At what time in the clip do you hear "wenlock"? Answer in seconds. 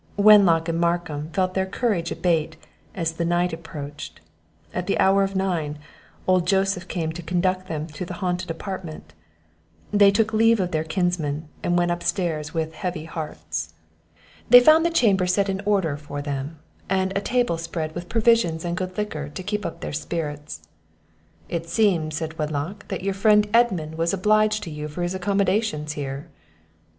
0.17-0.67, 22.39-22.87